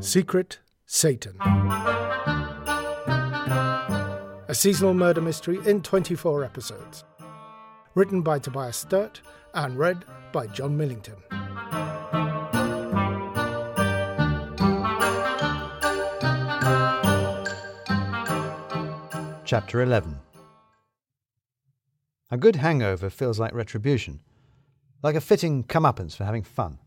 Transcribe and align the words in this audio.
Secret 0.00 0.60
Satan. 0.86 1.36
A 4.46 4.54
seasonal 4.54 4.94
murder 4.94 5.20
mystery 5.20 5.58
in 5.66 5.82
24 5.82 6.44
episodes. 6.44 7.04
Written 7.96 8.22
by 8.22 8.38
Tobias 8.38 8.76
Sturt 8.76 9.20
and 9.54 9.76
read 9.76 10.04
by 10.32 10.46
Jon 10.46 10.76
Millington. 10.76 11.16
Chapter 19.44 19.82
11 19.82 20.20
A 22.30 22.36
good 22.36 22.54
hangover 22.56 23.10
feels 23.10 23.40
like 23.40 23.52
retribution, 23.52 24.20
like 25.02 25.16
a 25.16 25.20
fitting 25.20 25.64
comeuppance 25.64 26.16
for 26.16 26.24
having 26.24 26.44
fun. 26.44 26.78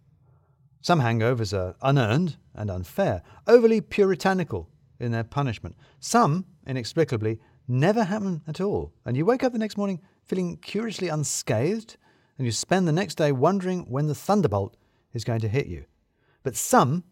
Some 0.80 1.02
hangovers 1.02 1.54
are 1.54 1.76
unearned 1.82 2.38
and 2.56 2.70
unfair, 2.70 3.22
overly 3.48 3.82
puritanical 3.82 4.70
in 5.00 5.12
their 5.12 5.24
punishment. 5.24 5.76
Some, 6.00 6.46
inexplicably, 6.68 7.40
never 7.68 8.04
happen 8.04 8.42
at 8.48 8.62
all, 8.62 8.94
and 9.06 9.18
you 9.18 9.26
wake 9.26 9.44
up 9.44 9.54
the 9.54 9.60
next 9.60 9.78
morning 9.78 10.02
feeling 10.26 10.58
curiously 10.58 11.08
unscathed, 11.08 11.98
and 12.38 12.46
you 12.46 12.52
spend 12.52 12.88
the 12.88 12.92
next 12.92 13.16
day 13.16 13.32
wondering 13.32 13.82
when 13.90 14.08
the 14.08 14.16
thunderbolt 14.16 14.78
is 15.14 15.24
going 15.24 15.42
to 15.42 15.48
hit 15.48 15.68
you. 15.68 15.86
But 16.44 16.56
some, 16.56 17.04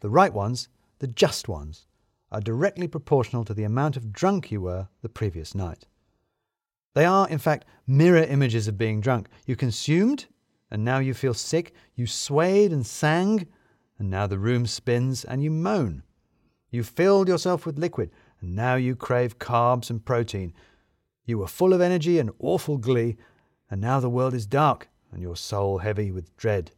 the 0.00 0.10
right 0.10 0.32
ones, 0.32 0.68
the 0.98 1.06
just 1.06 1.48
ones, 1.48 1.86
are 2.32 2.40
directly 2.40 2.88
proportional 2.88 3.44
to 3.44 3.54
the 3.54 3.64
amount 3.64 3.96
of 3.96 4.12
drunk 4.12 4.50
you 4.50 4.60
were 4.60 4.88
the 5.02 5.08
previous 5.08 5.54
night. 5.54 5.86
They 6.94 7.04
are, 7.04 7.28
in 7.28 7.38
fact, 7.38 7.66
mirror 7.86 8.22
images 8.22 8.68
of 8.68 8.78
being 8.78 9.00
drunk. 9.00 9.28
You 9.46 9.54
consumed, 9.54 10.26
and 10.70 10.84
now 10.84 10.98
you 10.98 11.14
feel 11.14 11.34
sick. 11.34 11.74
You 11.94 12.06
swayed 12.06 12.72
and 12.72 12.86
sang, 12.86 13.46
and 13.98 14.10
now 14.10 14.26
the 14.26 14.38
room 14.38 14.66
spins 14.66 15.24
and 15.24 15.42
you 15.42 15.50
moan. 15.50 16.02
You 16.70 16.82
filled 16.82 17.28
yourself 17.28 17.64
with 17.64 17.78
liquid, 17.78 18.10
and 18.40 18.54
now 18.54 18.74
you 18.74 18.96
crave 18.96 19.38
carbs 19.38 19.90
and 19.90 20.04
protein. 20.04 20.52
You 21.24 21.38
were 21.38 21.46
full 21.46 21.72
of 21.72 21.80
energy 21.80 22.18
and 22.18 22.30
awful 22.38 22.78
glee, 22.78 23.16
and 23.70 23.80
now 23.80 24.00
the 24.00 24.10
world 24.10 24.34
is 24.34 24.46
dark 24.46 24.88
and 25.12 25.22
your 25.22 25.36
soul 25.36 25.78
heavy 25.78 26.10
with 26.10 26.36
dread. 26.36 26.72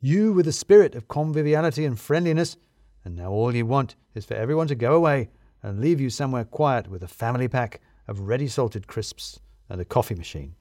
You 0.00 0.32
were 0.32 0.42
the 0.42 0.52
spirit 0.52 0.94
of 0.94 1.08
conviviality 1.08 1.84
and 1.84 1.98
friendliness, 1.98 2.56
and 3.04 3.16
now 3.16 3.30
all 3.30 3.54
you 3.54 3.66
want 3.66 3.96
is 4.14 4.24
for 4.24 4.34
everyone 4.34 4.68
to 4.68 4.74
go 4.74 4.94
away 4.94 5.30
and 5.62 5.80
leave 5.80 6.00
you 6.00 6.08
somewhere 6.08 6.44
quiet 6.44 6.88
with 6.88 7.02
a 7.02 7.08
family 7.08 7.48
pack 7.48 7.80
of 8.06 8.20
ready 8.20 8.48
salted 8.48 8.86
crisps 8.86 9.40
and 9.68 9.80
a 9.80 9.84
coffee 9.84 10.14
machine. 10.14 10.54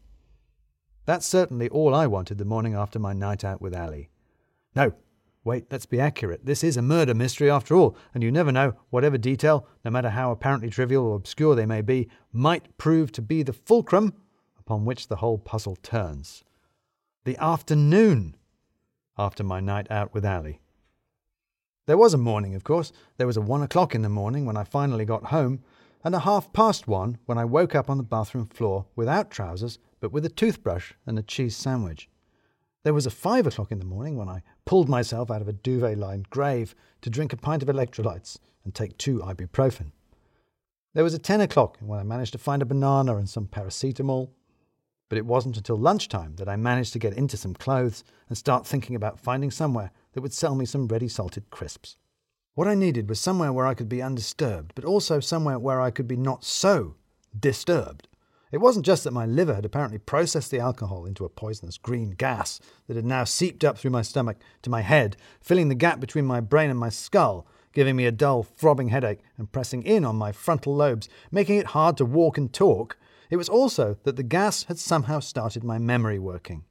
That's 1.05 1.25
certainly 1.25 1.69
all 1.69 1.95
I 1.95 2.07
wanted 2.07 2.37
the 2.37 2.45
morning 2.45 2.73
after 2.73 2.99
my 2.99 3.13
night 3.13 3.43
out 3.43 3.61
with 3.61 3.75
Ali. 3.75 4.09
No, 4.75 4.93
wait, 5.47 5.65
let's 5.71 5.85
be 5.85 5.99
accurate. 5.99 6.45
This 6.45 6.61
is 6.61 6.75
a 6.75 6.81
murder 6.81 7.13
mystery 7.13 7.49
after 7.49 7.73
all, 7.73 7.95
and 8.13 8.21
you 8.21 8.31
never 8.31 8.51
know, 8.51 8.73
whatever 8.89 9.17
detail, 9.17 9.65
no 9.85 9.89
matter 9.89 10.09
how 10.09 10.29
apparently 10.29 10.69
trivial 10.69 11.05
or 11.05 11.15
obscure 11.15 11.55
they 11.55 11.65
may 11.65 11.81
be, 11.81 12.09
might 12.33 12.77
prove 12.77 13.13
to 13.13 13.21
be 13.21 13.43
the 13.43 13.53
fulcrum 13.53 14.13
upon 14.59 14.83
which 14.83 15.07
the 15.07 15.15
whole 15.15 15.37
puzzle 15.37 15.77
turns. 15.77 16.43
The 17.23 17.41
afternoon 17.41 18.35
after 19.17 19.41
my 19.41 19.61
night 19.61 19.89
out 19.89 20.13
with 20.13 20.25
Ali. 20.25 20.59
There 21.85 21.97
was 21.97 22.13
a 22.13 22.17
morning, 22.17 22.53
of 22.53 22.65
course. 22.65 22.91
There 23.15 23.25
was 23.25 23.37
a 23.37 23.41
one 23.41 23.63
o'clock 23.63 23.95
in 23.95 24.01
the 24.01 24.09
morning 24.09 24.45
when 24.45 24.57
I 24.57 24.65
finally 24.65 25.05
got 25.05 25.27
home, 25.27 25.63
and 26.03 26.13
a 26.13 26.19
half 26.19 26.51
past 26.51 26.89
one 26.89 27.19
when 27.25 27.37
I 27.37 27.45
woke 27.45 27.73
up 27.73 27.89
on 27.89 27.95
the 27.95 28.03
bathroom 28.03 28.47
floor 28.47 28.85
without 28.97 29.31
trousers, 29.31 29.79
but 30.01 30.11
with 30.11 30.25
a 30.25 30.29
toothbrush 30.29 30.91
and 31.05 31.17
a 31.17 31.23
cheese 31.23 31.55
sandwich. 31.55 32.09
There 32.83 32.93
was 32.93 33.05
a 33.05 33.11
five 33.11 33.47
o'clock 33.47 33.71
in 33.71 33.79
the 33.79 33.85
morning 33.85 34.15
when 34.15 34.29
I 34.29 34.43
pulled 34.65 34.87
myself 34.87 35.29
out 35.29 35.41
of 35.41 35.47
a 35.47 35.53
duvet 35.53 35.97
lined 35.97 36.29
grave 36.29 36.75
to 37.01 37.09
drink 37.09 37.33
a 37.33 37.37
pint 37.37 37.63
of 37.63 37.69
electrolytes 37.69 38.37
and 38.63 38.73
take 38.73 38.97
two 38.97 39.19
ibuprofen. 39.19 39.91
There 40.93 41.03
was 41.03 41.13
a 41.13 41.19
ten 41.19 41.41
o'clock 41.41 41.77
when 41.79 41.99
I 41.99 42.03
managed 42.03 42.31
to 42.31 42.37
find 42.37 42.61
a 42.61 42.65
banana 42.65 43.17
and 43.17 43.29
some 43.29 43.47
paracetamol. 43.47 44.29
But 45.09 45.17
it 45.17 45.25
wasn't 45.25 45.55
until 45.55 45.77
lunchtime 45.77 46.35
that 46.35 46.49
I 46.49 46.57
managed 46.57 46.91
to 46.93 46.99
get 46.99 47.13
into 47.13 47.37
some 47.37 47.53
clothes 47.53 48.03
and 48.27 48.37
start 48.37 48.67
thinking 48.67 48.95
about 48.95 49.19
finding 49.19 49.51
somewhere 49.51 49.91
that 50.11 50.21
would 50.21 50.33
sell 50.33 50.53
me 50.53 50.65
some 50.65 50.87
ready 50.87 51.07
salted 51.07 51.49
crisps. 51.49 51.95
What 52.55 52.67
I 52.67 52.75
needed 52.75 53.07
was 53.07 53.19
somewhere 53.19 53.53
where 53.53 53.67
I 53.67 53.73
could 53.73 53.87
be 53.87 54.01
undisturbed, 54.01 54.73
but 54.75 54.83
also 54.83 55.19
somewhere 55.19 55.59
where 55.59 55.79
I 55.79 55.91
could 55.91 56.07
be 56.07 56.17
not 56.17 56.43
so 56.43 56.95
disturbed. 57.39 58.07
It 58.51 58.59
wasn't 58.59 58.85
just 58.85 59.03
that 59.03 59.11
my 59.11 59.25
liver 59.25 59.55
had 59.55 59.65
apparently 59.65 59.97
processed 59.97 60.51
the 60.51 60.59
alcohol 60.59 61.05
into 61.05 61.25
a 61.25 61.29
poisonous 61.29 61.77
green 61.77 62.11
gas 62.11 62.61
that 62.87 62.95
had 62.95 63.05
now 63.05 63.25
seeped 63.25 63.65
up 63.65 63.77
through 63.77 63.91
my 63.91 64.01
stomach 64.01 64.37
to 64.61 64.69
my 64.69 64.81
head, 64.81 65.17
filling 65.41 65.67
the 65.67 65.75
gap 65.75 65.99
between 65.99 66.25
my 66.25 66.39
brain 66.39 66.69
and 66.69 66.79
my 66.79 66.89
skull, 66.89 67.45
giving 67.73 67.97
me 67.97 68.05
a 68.05 68.11
dull, 68.11 68.43
throbbing 68.43 68.87
headache 68.87 69.19
and 69.37 69.51
pressing 69.51 69.83
in 69.83 70.05
on 70.05 70.15
my 70.15 70.31
frontal 70.31 70.73
lobes, 70.73 71.09
making 71.29 71.57
it 71.57 71.67
hard 71.67 71.97
to 71.97 72.05
walk 72.05 72.37
and 72.37 72.53
talk. 72.53 72.97
It 73.29 73.35
was 73.35 73.49
also 73.49 73.97
that 74.03 74.15
the 74.15 74.23
gas 74.23 74.63
had 74.63 74.79
somehow 74.79 75.19
started 75.19 75.63
my 75.63 75.77
memory 75.77 76.17
working. 76.17 76.63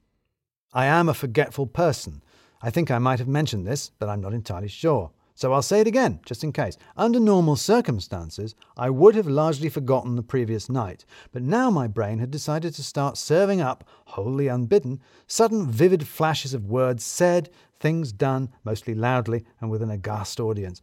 I 0.73 0.85
am 0.85 1.07
a 1.07 1.13
forgetful 1.13 1.67
person. 1.67 2.23
I 2.59 2.71
think 2.71 2.89
I 2.89 2.97
might 2.97 3.19
have 3.19 3.27
mentioned 3.27 3.67
this, 3.67 3.91
but 3.99 4.09
I'm 4.09 4.21
not 4.21 4.33
entirely 4.33 4.67
sure. 4.67 5.11
So 5.37 5.53
I'll 5.53 5.61
say 5.61 5.81
it 5.81 5.85
again, 5.85 6.19
just 6.25 6.43
in 6.43 6.51
case. 6.51 6.77
Under 6.97 7.19
normal 7.19 7.57
circumstances, 7.57 8.55
I 8.75 8.89
would 8.89 9.13
have 9.13 9.27
largely 9.27 9.69
forgotten 9.69 10.15
the 10.15 10.23
previous 10.23 10.67
night, 10.67 11.05
but 11.31 11.43
now 11.43 11.69
my 11.69 11.85
brain 11.85 12.17
had 12.17 12.31
decided 12.31 12.73
to 12.73 12.83
start 12.83 13.17
serving 13.17 13.61
up, 13.61 13.87
wholly 14.05 14.47
unbidden, 14.47 14.99
sudden 15.27 15.69
vivid 15.69 16.07
flashes 16.07 16.55
of 16.55 16.65
words 16.65 17.03
said, 17.03 17.51
things 17.79 18.11
done, 18.11 18.49
mostly 18.63 18.95
loudly 18.95 19.45
and 19.61 19.69
with 19.69 19.83
an 19.83 19.91
aghast 19.91 20.39
audience. 20.39 20.81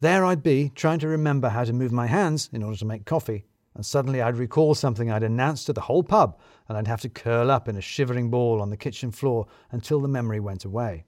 There 0.00 0.22
I'd 0.22 0.42
be, 0.42 0.70
trying 0.74 0.98
to 0.98 1.08
remember 1.08 1.48
how 1.48 1.64
to 1.64 1.72
move 1.72 1.90
my 1.90 2.08
hands 2.08 2.50
in 2.52 2.62
order 2.62 2.76
to 2.76 2.84
make 2.84 3.06
coffee, 3.06 3.46
and 3.74 3.86
suddenly 3.86 4.20
I'd 4.20 4.36
recall 4.36 4.74
something 4.74 5.10
I'd 5.10 5.22
announced 5.22 5.64
to 5.64 5.72
the 5.72 5.80
whole 5.80 6.02
pub, 6.02 6.38
and 6.68 6.76
I'd 6.76 6.88
have 6.88 7.00
to 7.00 7.08
curl 7.08 7.50
up 7.50 7.68
in 7.68 7.76
a 7.76 7.80
shivering 7.80 8.28
ball 8.28 8.60
on 8.60 8.68
the 8.68 8.76
kitchen 8.76 9.10
floor 9.10 9.46
until 9.70 9.98
the 9.98 10.08
memory 10.08 10.40
went 10.40 10.66
away. 10.66 11.06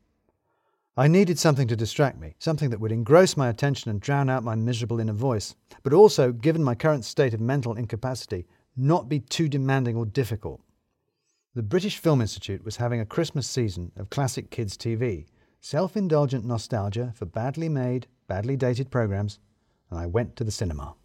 I 1.01 1.09
needed 1.09 1.39
something 1.39 1.67
to 1.69 1.77
distract 1.77 2.21
me, 2.21 2.35
something 2.39 2.69
that 2.69 2.79
would 2.79 2.93
engross 2.93 3.35
my 3.35 3.49
attention 3.49 3.91
and 3.91 4.03
drown 4.03 4.29
out 4.29 4.45
my 4.45 4.55
miserable 4.55 5.01
inner 5.01 5.15
voice, 5.15 5.55
but 5.83 5.95
also, 5.95 6.31
given 6.31 6.63
my 6.63 6.75
current 6.75 7.07
state 7.07 7.33
of 7.33 7.41
mental 7.41 7.75
incapacity, 7.75 8.47
not 8.77 9.09
be 9.09 9.19
too 9.19 9.49
demanding 9.49 9.97
or 9.97 10.05
difficult. 10.05 10.61
The 11.55 11.63
British 11.63 11.97
Film 11.97 12.21
Institute 12.21 12.63
was 12.67 12.77
having 12.77 13.01
a 13.01 13.07
Christmas 13.07 13.49
season 13.49 13.93
of 13.97 14.11
classic 14.11 14.51
kids' 14.51 14.77
TV, 14.77 15.25
self 15.63 15.97
indulgent 15.97 16.45
nostalgia 16.45 17.15
for 17.17 17.25
badly 17.25 17.71
made, 17.71 18.07
badly 18.29 18.59
dated 18.59 18.91
programs, 18.91 19.39
and 19.89 19.99
I 19.99 20.05
went 20.05 20.37
to 20.37 20.45
the 20.45 20.51
cinema. 20.51 20.97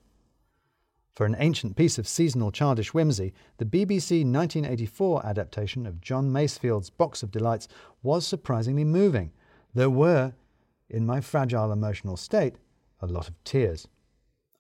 For 1.13 1.25
an 1.25 1.37
ancient 1.39 1.77
piece 1.77 1.97
of 1.97 2.05
seasonal 2.05 2.51
childish 2.51 2.93
whimsy, 2.93 3.33
the 3.59 3.65
BBC 3.65 4.25
1984 4.25 5.25
adaptation 5.25 5.85
of 5.85 6.01
John 6.01 6.33
Masefield's 6.33 6.89
Box 6.89 7.23
of 7.23 7.31
Delights 7.31 7.69
was 8.03 8.27
surprisingly 8.27 8.83
moving. 8.83 9.31
There 9.75 9.89
were, 9.89 10.33
in 10.89 11.05
my 11.05 11.19
fragile 11.19 11.69
emotional 11.69 12.15
state, 12.15 12.55
a 13.01 13.07
lot 13.07 13.27
of 13.27 13.43
tears. 13.43 13.89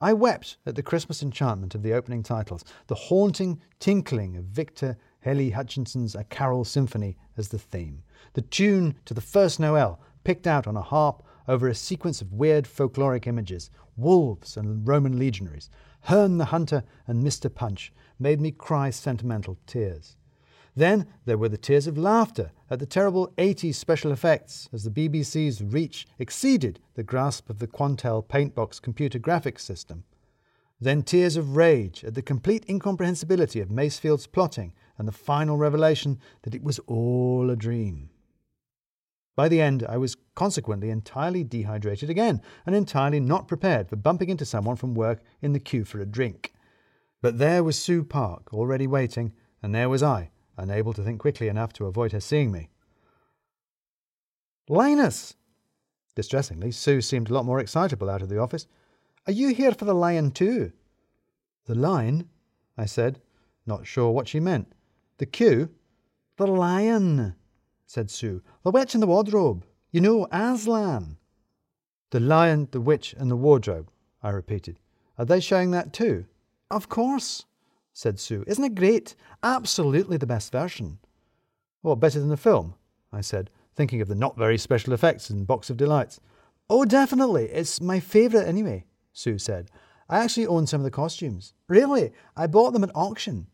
I 0.01 0.11
wept 0.11 0.57
at 0.65 0.75
the 0.75 0.83
Christmas 0.83 1.23
enchantment 1.23 1.73
of 1.73 1.83
the 1.83 1.93
opening 1.93 2.21
titles, 2.21 2.65
the 2.87 2.95
haunting 2.95 3.61
tinkling 3.79 4.35
of 4.35 4.43
Victor 4.43 4.97
Hely 5.21 5.51
Hutchinson's 5.51 6.15
A 6.15 6.25
Carol 6.25 6.65
Symphony 6.65 7.15
as 7.37 7.47
the 7.47 7.57
theme, 7.57 8.03
the 8.33 8.41
tune 8.41 8.95
to 9.05 9.13
the 9.13 9.21
first 9.21 9.57
Noel 9.57 10.01
picked 10.25 10.47
out 10.47 10.67
on 10.67 10.75
a 10.75 10.81
harp 10.81 11.23
over 11.47 11.69
a 11.69 11.75
sequence 11.75 12.21
of 12.21 12.33
weird 12.33 12.65
folkloric 12.65 13.25
images, 13.25 13.71
wolves 13.95 14.57
and 14.57 14.85
Roman 14.85 15.17
legionaries, 15.17 15.69
Herne 16.01 16.37
the 16.37 16.45
Hunter 16.45 16.83
and 17.07 17.23
Mr. 17.23 17.53
Punch 17.53 17.93
made 18.19 18.41
me 18.41 18.51
cry 18.51 18.89
sentimental 18.89 19.57
tears. 19.65 20.17
Then 20.75 21.07
there 21.23 21.37
were 21.37 21.49
the 21.49 21.57
tears 21.57 21.87
of 21.87 21.97
laughter 21.97 22.51
at 22.69 22.79
the 22.79 22.85
terrible 22.85 23.29
80s 23.37 23.75
special 23.75 24.11
effects 24.11 24.67
as 24.73 24.83
the 24.83 24.89
BBC's 24.89 25.63
reach 25.63 26.05
exceeded 26.19 26.79
the 26.95 27.03
grasp 27.03 27.49
of 27.49 27.59
the 27.59 27.67
Quantel 27.67 28.27
Paintbox 28.27 28.81
computer 28.81 29.17
graphics 29.17 29.61
system. 29.61 30.03
Then 30.81 31.03
tears 31.03 31.37
of 31.37 31.55
rage 31.55 32.03
at 32.03 32.13
the 32.15 32.21
complete 32.21 32.65
incomprehensibility 32.67 33.61
of 33.61 33.71
Masefield's 33.71 34.27
plotting 34.27 34.73
and 34.97 35.07
the 35.07 35.13
final 35.13 35.55
revelation 35.55 36.19
that 36.41 36.53
it 36.53 36.63
was 36.63 36.79
all 36.87 37.49
a 37.49 37.55
dream. 37.55 38.09
By 39.35 39.49
the 39.49 39.61
end, 39.61 39.85
I 39.87 39.97
was 39.97 40.17
consequently 40.33 40.89
entirely 40.89 41.43
dehydrated 41.43 42.09
again, 42.09 42.41
and 42.65 42.73
entirely 42.73 43.19
not 43.19 43.47
prepared 43.49 43.89
for 43.89 43.97
bumping 43.97 44.29
into 44.29 44.45
someone 44.45 44.77
from 44.77 44.95
work 44.95 45.21
in 45.41 45.51
the 45.51 45.59
queue 45.59 45.83
for 45.83 45.99
a 45.99 46.05
drink. 46.05 46.53
But 47.21 47.37
there 47.37 47.63
was 47.63 47.77
Sue 47.77 48.03
Park, 48.03 48.53
already 48.53 48.87
waiting, 48.87 49.33
and 49.61 49.75
there 49.75 49.89
was 49.89 50.03
I, 50.03 50.29
unable 50.57 50.93
to 50.93 51.03
think 51.03 51.19
quickly 51.19 51.47
enough 51.47 51.73
to 51.73 51.85
avoid 51.85 52.11
her 52.11 52.19
seeing 52.19 52.51
me. 52.51 52.69
Linus! 54.67 55.35
Distressingly, 56.15 56.71
Sue 56.71 57.01
seemed 57.01 57.29
a 57.29 57.33
lot 57.33 57.45
more 57.45 57.59
excitable 57.59 58.09
out 58.09 58.21
of 58.21 58.29
the 58.29 58.39
office. 58.39 58.67
Are 59.27 59.33
you 59.33 59.53
here 59.53 59.73
for 59.73 59.85
the 59.85 59.93
lion 59.93 60.31
too? 60.31 60.71
The 61.65 61.75
line? 61.75 62.29
I 62.77 62.85
said, 62.85 63.21
not 63.65 63.85
sure 63.85 64.11
what 64.11 64.27
she 64.27 64.39
meant. 64.39 64.71
The 65.17 65.25
queue? 65.25 65.69
The 66.37 66.47
lion, 66.47 67.35
said 67.85 68.09
Sue. 68.09 68.41
The 68.63 68.71
witch 68.71 68.93
in 68.93 69.01
the 69.01 69.07
wardrobe. 69.07 69.65
You 69.91 70.01
know, 70.01 70.27
Aslan. 70.31 71.17
The 72.11 72.19
Lion, 72.19 72.69
the 72.71 72.79
Witch, 72.79 73.13
and 73.17 73.29
the 73.29 73.35
Wardrobe, 73.35 73.89
I 74.21 74.29
repeated. 74.29 74.79
Are 75.17 75.25
they 75.25 75.39
showing 75.39 75.71
that 75.71 75.91
too? 75.91 76.25
Of 76.69 76.87
course, 76.87 77.45
said 77.95 78.19
Sue. 78.19 78.43
Isn't 78.45 78.63
it 78.63 78.75
great? 78.75 79.15
Absolutely 79.41 80.17
the 80.17 80.27
best 80.27 80.51
version. 80.51 80.99
What, 81.81 82.01
better 82.01 82.19
than 82.19 82.27
the 82.27 82.37
film? 82.37 82.75
I 83.11 83.21
said, 83.21 83.49
thinking 83.73 84.01
of 84.01 84.09
the 84.09 84.15
not 84.15 84.37
very 84.37 84.57
special 84.57 84.91
effects 84.91 85.29
in 85.29 85.45
Box 85.45 85.69
of 85.69 85.77
Delights. 85.77 86.19
Oh, 86.69 86.83
definitely. 86.83 87.45
It's 87.45 87.79
my 87.79 88.01
favourite 88.01 88.47
anyway, 88.47 88.85
Sue 89.13 89.37
said. 89.37 89.71
I 90.09 90.19
actually 90.19 90.45
own 90.45 90.67
some 90.67 90.81
of 90.81 90.83
the 90.83 90.91
costumes. 90.91 91.53
Really? 91.69 92.11
I 92.35 92.47
bought 92.47 92.73
them 92.73 92.83
at 92.83 92.91
auction. 92.93 93.47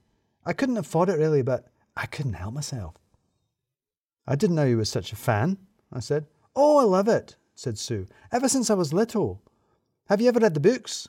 I 0.43 0.53
couldn't 0.53 0.77
afford 0.77 1.09
it 1.09 1.19
really, 1.19 1.43
but 1.43 1.67
I 1.95 2.07
couldn't 2.07 2.33
help 2.33 2.55
myself. 2.55 2.95
I 4.27 4.35
didn't 4.35 4.55
know 4.55 4.65
you 4.65 4.77
were 4.77 4.85
such 4.85 5.13
a 5.13 5.17
fan, 5.17 5.59
I 5.93 5.99
said. 5.99 6.25
Oh, 6.55 6.79
I 6.79 6.83
love 6.83 7.07
it, 7.07 7.35
said 7.53 7.77
Sue. 7.77 8.07
Ever 8.31 8.49
since 8.49 8.71
I 8.71 8.73
was 8.73 8.91
little. 8.91 9.43
Have 10.09 10.19
you 10.19 10.29
ever 10.29 10.39
read 10.39 10.55
the 10.55 10.59
books? 10.59 11.07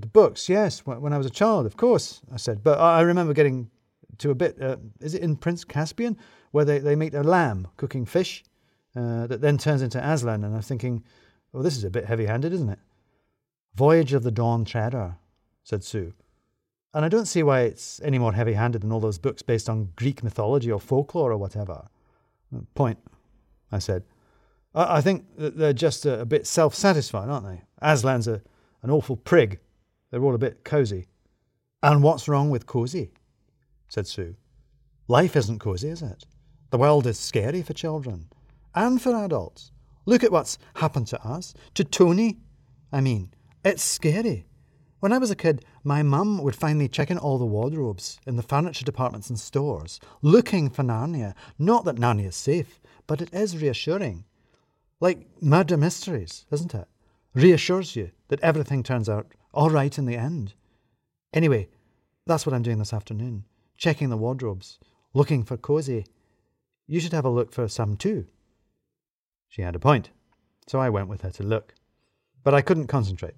The 0.00 0.06
books, 0.06 0.48
yes, 0.48 0.86
when 0.86 1.12
I 1.12 1.18
was 1.18 1.26
a 1.26 1.30
child, 1.30 1.66
of 1.66 1.76
course, 1.76 2.22
I 2.32 2.38
said. 2.38 2.64
But 2.64 2.80
I 2.80 3.02
remember 3.02 3.34
getting 3.34 3.70
to 4.18 4.30
a 4.30 4.34
bit, 4.34 4.60
uh, 4.60 4.76
is 5.00 5.14
it 5.14 5.20
in 5.20 5.36
Prince 5.36 5.64
Caspian, 5.64 6.16
where 6.52 6.64
they, 6.64 6.78
they 6.78 6.96
meet 6.96 7.12
a 7.12 7.22
lamb 7.22 7.68
cooking 7.76 8.06
fish 8.06 8.42
uh, 8.96 9.26
that 9.26 9.42
then 9.42 9.58
turns 9.58 9.82
into 9.82 9.98
Aslan, 9.98 10.44
and 10.44 10.54
I'm 10.54 10.62
thinking, 10.62 11.04
well, 11.52 11.62
this 11.62 11.76
is 11.76 11.84
a 11.84 11.90
bit 11.90 12.06
heavy 12.06 12.24
handed, 12.24 12.54
isn't 12.54 12.70
it? 12.70 12.78
Voyage 13.74 14.14
of 14.14 14.22
the 14.22 14.30
Dawn 14.30 14.64
Treader, 14.64 15.16
said 15.62 15.84
Sue. 15.84 16.14
And 16.94 17.04
I 17.04 17.10
don't 17.10 17.26
see 17.26 17.42
why 17.42 17.60
it's 17.60 18.00
any 18.02 18.18
more 18.18 18.32
heavy 18.32 18.54
handed 18.54 18.80
than 18.80 18.92
all 18.92 19.00
those 19.00 19.18
books 19.18 19.42
based 19.42 19.68
on 19.68 19.90
Greek 19.96 20.24
mythology 20.24 20.72
or 20.72 20.80
folklore 20.80 21.32
or 21.32 21.36
whatever. 21.36 21.86
Point, 22.74 22.98
I 23.70 23.78
said. 23.78 24.04
I, 24.74 24.96
I 24.96 25.00
think 25.02 25.36
that 25.36 25.58
they're 25.58 25.74
just 25.74 26.06
a, 26.06 26.20
a 26.20 26.24
bit 26.24 26.46
self 26.46 26.74
satisfied, 26.74 27.28
aren't 27.28 27.46
they? 27.46 27.62
Aslan's 27.82 28.26
a, 28.26 28.40
an 28.82 28.90
awful 28.90 29.16
prig. 29.16 29.58
They're 30.12 30.22
all 30.22 30.34
a 30.34 30.38
bit 30.38 30.62
cosy. 30.62 31.06
And 31.82 32.02
what's 32.02 32.28
wrong 32.28 32.50
with 32.50 32.66
cosy? 32.66 33.12
said 33.88 34.06
Sue. 34.06 34.36
Life 35.08 35.34
isn't 35.34 35.58
cosy, 35.58 35.88
is 35.88 36.02
it? 36.02 36.24
The 36.70 36.78
world 36.78 37.06
is 37.06 37.18
scary 37.18 37.62
for 37.62 37.72
children 37.72 38.28
and 38.74 39.00
for 39.00 39.16
adults. 39.16 39.72
Look 40.04 40.22
at 40.22 40.30
what's 40.30 40.58
happened 40.76 41.06
to 41.08 41.26
us, 41.26 41.54
to 41.74 41.82
Tony. 41.82 42.38
I 42.92 43.00
mean, 43.00 43.32
it's 43.64 43.82
scary. 43.82 44.46
When 45.00 45.12
I 45.12 45.18
was 45.18 45.30
a 45.30 45.36
kid, 45.36 45.64
my 45.82 46.02
mum 46.02 46.42
would 46.42 46.54
find 46.54 46.78
me 46.78 46.88
checking 46.88 47.18
all 47.18 47.38
the 47.38 47.46
wardrobes 47.46 48.20
in 48.26 48.36
the 48.36 48.42
furniture 48.42 48.84
departments 48.84 49.30
and 49.30 49.40
stores, 49.40 49.98
looking 50.20 50.68
for 50.70 50.82
Narnia. 50.82 51.34
Not 51.58 51.84
that 51.86 51.96
Narnia 51.96 52.28
is 52.28 52.36
safe, 52.36 52.80
but 53.06 53.20
it 53.20 53.32
is 53.32 53.60
reassuring. 53.60 54.24
Like 55.00 55.26
murder 55.42 55.76
mysteries, 55.76 56.44
isn't 56.50 56.74
it? 56.74 56.86
Reassures 57.34 57.96
you 57.96 58.10
that 58.28 58.40
everything 58.40 58.82
turns 58.82 59.08
out 59.08 59.26
all 59.52 59.70
right 59.70 59.96
in 59.96 60.06
the 60.06 60.16
end. 60.16 60.54
Anyway, 61.32 61.68
that's 62.26 62.46
what 62.46 62.54
I'm 62.54 62.62
doing 62.62 62.78
this 62.78 62.92
afternoon 62.92 63.44
checking 63.82 64.10
the 64.10 64.16
wardrobes, 64.16 64.78
looking 65.12 65.42
for 65.42 65.56
Cozy. 65.56 66.06
You 66.86 67.00
should 67.00 67.12
have 67.12 67.24
a 67.24 67.30
look 67.30 67.52
for 67.52 67.66
some 67.66 67.96
too. 67.96 68.26
She 69.48 69.62
had 69.62 69.74
a 69.74 69.80
point, 69.80 70.10
so 70.68 70.78
I 70.78 70.88
went 70.88 71.08
with 71.08 71.22
her 71.22 71.30
to 71.30 71.42
look. 71.42 71.74
But 72.44 72.54
I 72.54 72.62
couldn't 72.62 72.86
concentrate. 72.86 73.34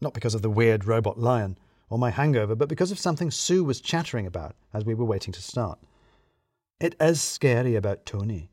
Not 0.00 0.14
because 0.14 0.36
of 0.36 0.42
the 0.42 0.50
weird 0.50 0.84
robot 0.84 1.18
lion 1.18 1.58
or 1.90 1.98
my 1.98 2.10
hangover, 2.10 2.54
but 2.54 2.68
because 2.68 2.92
of 2.92 2.98
something 3.00 3.30
Sue 3.30 3.64
was 3.64 3.80
chattering 3.80 4.26
about 4.26 4.54
as 4.72 4.84
we 4.84 4.94
were 4.94 5.04
waiting 5.04 5.32
to 5.32 5.42
start. 5.42 5.80
It 6.78 6.94
is 7.00 7.20
scary 7.20 7.74
about 7.74 8.06
Tony, 8.06 8.50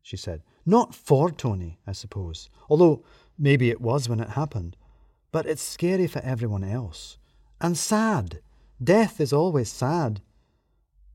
she 0.00 0.16
said. 0.16 0.42
Not 0.64 0.94
for 0.94 1.30
Tony, 1.30 1.80
I 1.88 1.92
suppose, 1.92 2.50
although 2.68 3.04
maybe 3.36 3.70
it 3.70 3.80
was 3.80 4.08
when 4.08 4.20
it 4.20 4.30
happened. 4.30 4.76
But 5.32 5.46
it's 5.46 5.62
scary 5.62 6.06
for 6.06 6.20
everyone 6.20 6.62
else. 6.62 7.18
And 7.60 7.76
sad. 7.76 8.40
Death 8.82 9.20
is 9.20 9.32
always 9.32 9.70
sad. 9.70 10.20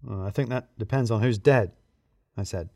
Well, 0.04 0.24
I 0.24 0.32
think 0.32 0.50
that 0.50 0.78
depends 0.78 1.12
on 1.12 1.22
who's 1.22 1.38
dead, 1.38 1.72
I 2.36 2.44
said. 2.44 2.70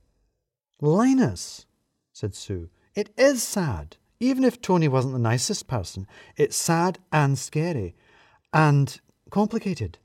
Linus, 0.79 1.65
said 2.13 2.35
Sue, 2.35 2.69
it 2.95 3.09
is 3.17 3.43
sad. 3.43 3.97
Even 4.19 4.43
if 4.43 4.61
Tony 4.61 4.87
wasn't 4.87 5.13
the 5.13 5.19
nicest 5.19 5.67
person, 5.67 6.05
it's 6.37 6.55
sad 6.55 6.99
and 7.11 7.37
scary 7.37 7.95
and 8.53 8.99
complicated. 9.29 9.97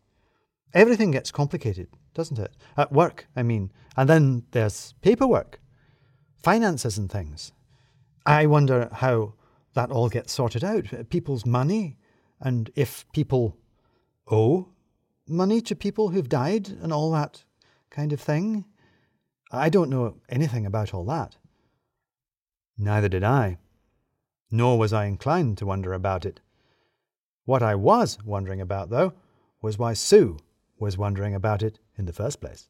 Everything 0.72 1.10
gets 1.10 1.30
complicated, 1.30 1.88
doesn't 2.14 2.38
it? 2.38 2.54
At 2.76 2.92
work, 2.92 3.26
I 3.34 3.42
mean. 3.42 3.72
And 3.96 4.08
then 4.08 4.44
there's 4.52 4.94
paperwork, 5.02 5.60
finances 6.42 6.96
and 6.96 7.10
things. 7.10 7.52
I 8.24 8.46
wonder 8.46 8.88
how 8.92 9.34
that 9.76 9.92
all 9.92 10.08
gets 10.08 10.32
sorted 10.32 10.64
out. 10.64 10.86
People's 11.08 11.46
money, 11.46 11.96
and 12.40 12.70
if 12.74 13.04
people 13.12 13.56
owe 14.28 14.68
money 15.28 15.60
to 15.60 15.76
people 15.76 16.08
who've 16.08 16.28
died 16.28 16.68
and 16.68 16.92
all 16.92 17.12
that 17.12 17.44
kind 17.90 18.12
of 18.12 18.20
thing. 18.20 18.64
I 19.52 19.68
don't 19.68 19.90
know 19.90 20.16
anything 20.28 20.66
about 20.66 20.92
all 20.92 21.04
that. 21.04 21.36
Neither 22.76 23.08
did 23.08 23.22
I 23.22 23.58
nor 24.50 24.78
was 24.78 24.92
I 24.92 25.06
inclined 25.06 25.58
to 25.58 25.66
wonder 25.66 25.92
about 25.92 26.24
it. 26.24 26.40
What 27.44 27.62
I 27.62 27.74
was 27.74 28.18
wondering 28.24 28.60
about, 28.60 28.90
though, 28.90 29.12
was 29.62 29.78
why 29.78 29.92
Sue 29.92 30.38
was 30.78 30.98
wondering 30.98 31.34
about 31.34 31.62
it 31.62 31.78
in 31.96 32.04
the 32.04 32.12
first 32.12 32.40
place. 32.40 32.68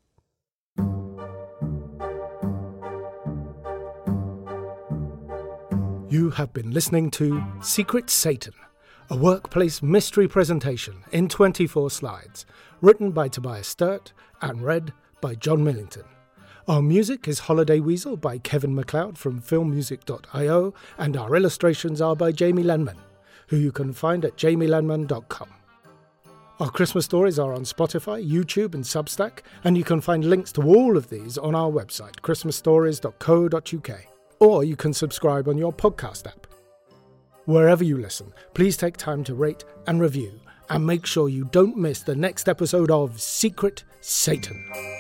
You 6.17 6.31
have 6.31 6.55
been 6.55 6.71
listening 6.71 7.11
to 7.11 7.45
Secret 7.61 8.09
Satan, 8.09 8.55
a 9.11 9.17
workplace 9.19 9.83
mystery 9.83 10.27
presentation 10.27 11.05
in 11.13 11.29
24 11.29 11.91
slides, 11.91 12.47
written 12.81 13.11
by 13.11 13.29
Tobias 13.29 13.69
Sturt 13.69 14.15
and 14.41 14.63
read 14.63 14.95
by 15.21 15.35
Jon 15.35 15.63
Millington. 15.63 16.05
Our 16.69 16.81
music 16.81 17.29
is 17.29 17.41
Holiday 17.41 17.81
Weasel 17.81 18.17
by 18.17 18.39
Kevin 18.39 18.75
MacLeod 18.75 19.19
from 19.19 19.43
filmmusic.io, 19.43 20.73
and 20.97 21.19
our 21.19 21.37
illustrations 21.37 22.01
are 22.01 22.17
by 22.17 22.33
Jamie 22.33 22.65
Lenman, 22.65 22.97
who 23.49 23.59
you 23.59 23.71
can 23.71 23.93
find 23.93 24.25
at 24.25 24.39
jamielenman.com. 24.39 25.51
Our 26.61 26.71
Christmas 26.71 27.05
stories 27.05 27.39
are 27.39 27.53
on 27.53 27.65
Spotify, 27.65 28.27
YouTube, 28.27 28.75
and 28.75 28.85
Substack, 28.85 29.41
and 29.65 29.77
you 29.77 29.85
can 29.85 30.01
find 30.01 30.25
links 30.25 30.51
to 30.53 30.63
all 30.63 30.97
of 30.97 31.11
these 31.11 31.37
on 31.37 31.55
our 31.55 31.71
website, 31.71 32.23
christmasstories.co.uk, 32.23 34.16
or 34.38 34.64
you 34.64 34.76
can 34.76 34.93
subscribe 34.93 35.48
on 35.48 35.58
your 35.58 35.72
podcast 35.72 36.26
app. 36.26 36.46
Wherever 37.44 37.84
you 37.84 37.98
listen, 37.98 38.32
please 38.55 38.76
take 38.76 38.96
time 38.96 39.22
to 39.24 39.34
rate 39.34 39.64
and 39.86 40.00
review, 40.00 40.40
and 40.69 40.84
make 40.84 41.06
sure 41.06 41.28
you 41.28 41.44
don't 41.52 41.76
miss 41.76 42.02
the 42.02 42.16
next 42.16 42.48
episode 42.48 42.90
of 42.90 43.20
Secret 43.20 43.84
Satan. 44.00 44.95